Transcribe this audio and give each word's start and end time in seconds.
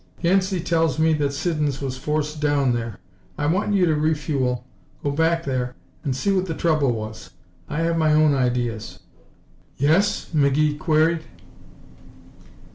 Yancey 0.21 0.59
tells 0.59 0.97
me 0.97 1.13
that 1.13 1.31
Siddons 1.31 1.79
was 1.79 1.95
forced 1.95 2.41
down 2.41 2.73
there. 2.73 2.97
I 3.37 3.45
want 3.45 3.75
you 3.75 3.85
to 3.85 3.93
refuel, 3.93 4.65
go 5.03 5.11
back 5.11 5.45
there 5.45 5.75
and 6.03 6.15
see 6.15 6.31
what 6.31 6.47
the 6.47 6.55
trouble 6.55 6.91
was. 6.91 7.29
I 7.69 7.81
have 7.81 7.99
my 7.99 8.11
own 8.11 8.33
ideas." 8.33 9.01
"Yes?" 9.77 10.29
McGee 10.33 10.79
queried. 10.79 11.21